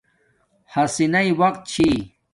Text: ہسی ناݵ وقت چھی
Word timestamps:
ہسی 0.73 1.05
ناݵ 1.13 1.29
وقت 1.41 1.61
چھی 1.71 1.87